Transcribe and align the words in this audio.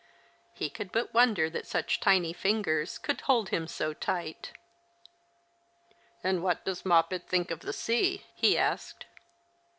He 0.55 0.67
could 0.71 0.91
but 0.91 1.13
wonder 1.13 1.47
that 1.47 1.67
such 1.67 1.99
tiny 1.99 2.33
fingers 2.33 2.97
could 2.97 3.21
hold 3.21 3.49
him 3.49 3.67
so 3.67 3.93
tight." 3.93 4.51
And 6.23 6.39
\^ 6.39 6.47
hat 6.47 6.65
does 6.65 6.83
Moppet 6.83 7.27
think 7.27 7.51
of 7.51 7.59
the 7.59 7.71
sea?" 7.71 8.25
he 8.33 8.57
asked. 8.57 9.05